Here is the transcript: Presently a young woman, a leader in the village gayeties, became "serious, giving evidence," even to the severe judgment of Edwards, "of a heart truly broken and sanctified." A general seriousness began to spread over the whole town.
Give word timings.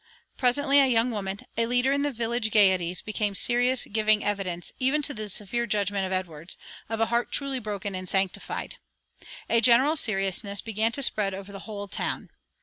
Presently 0.35 0.79
a 0.79 0.87
young 0.87 1.11
woman, 1.11 1.41
a 1.55 1.67
leader 1.67 1.91
in 1.91 2.01
the 2.01 2.11
village 2.11 2.49
gayeties, 2.49 3.03
became 3.03 3.35
"serious, 3.35 3.83
giving 3.85 4.23
evidence," 4.23 4.71
even 4.79 5.03
to 5.03 5.13
the 5.13 5.29
severe 5.29 5.67
judgment 5.67 6.07
of 6.07 6.11
Edwards, 6.11 6.57
"of 6.89 6.99
a 6.99 7.05
heart 7.05 7.31
truly 7.31 7.59
broken 7.59 7.93
and 7.93 8.09
sanctified." 8.09 8.77
A 9.47 9.61
general 9.61 9.95
seriousness 9.95 10.59
began 10.59 10.91
to 10.93 11.03
spread 11.03 11.35
over 11.35 11.51
the 11.51 11.67
whole 11.69 11.87
town. 11.87 12.31